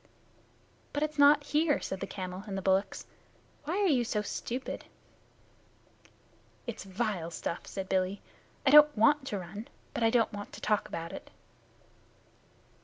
"But 0.93 1.03
it 1.03 1.11
is 1.11 1.19
not 1.19 1.43
here," 1.43 1.79
said 1.79 1.99
the 1.99 2.07
camel 2.07 2.43
and 2.47 2.57
the 2.57 2.61
bullocks. 2.63 3.05
"Why 3.65 3.77
are 3.77 3.85
you 3.85 4.03
so 4.03 4.23
stupid?" 4.23 4.85
"It's 6.65 6.83
vile 6.85 7.29
stuff," 7.29 7.67
said 7.67 7.87
Billy. 7.87 8.19
"I 8.65 8.71
don't 8.71 8.97
want 8.97 9.27
to 9.27 9.37
run, 9.37 9.67
but 9.93 10.01
I 10.01 10.09
don't 10.09 10.33
want 10.33 10.53
to 10.53 10.59
talk 10.61 10.87
about 10.87 11.13
it." 11.13 11.29